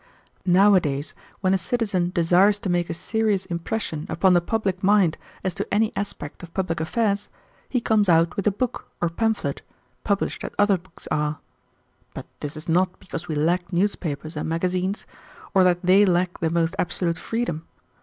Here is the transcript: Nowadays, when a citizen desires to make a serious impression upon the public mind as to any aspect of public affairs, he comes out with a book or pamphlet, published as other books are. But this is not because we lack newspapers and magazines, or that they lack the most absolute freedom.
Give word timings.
Nowadays, 0.47 1.13
when 1.41 1.53
a 1.53 1.59
citizen 1.59 2.09
desires 2.15 2.57
to 2.57 2.69
make 2.69 2.89
a 2.89 2.93
serious 2.95 3.45
impression 3.45 4.07
upon 4.09 4.33
the 4.33 4.41
public 4.41 4.81
mind 4.81 5.15
as 5.43 5.53
to 5.53 5.67
any 5.71 5.93
aspect 5.95 6.41
of 6.41 6.51
public 6.55 6.79
affairs, 6.79 7.29
he 7.69 7.79
comes 7.79 8.09
out 8.09 8.35
with 8.35 8.47
a 8.47 8.51
book 8.51 8.87
or 8.99 9.09
pamphlet, 9.09 9.61
published 10.03 10.43
as 10.43 10.49
other 10.57 10.79
books 10.79 11.07
are. 11.11 11.37
But 12.15 12.25
this 12.39 12.57
is 12.57 12.67
not 12.67 12.99
because 12.99 13.27
we 13.27 13.35
lack 13.35 13.71
newspapers 13.71 14.35
and 14.35 14.49
magazines, 14.49 15.05
or 15.53 15.63
that 15.65 15.83
they 15.85 16.03
lack 16.03 16.39
the 16.39 16.49
most 16.49 16.75
absolute 16.79 17.19
freedom. 17.19 17.67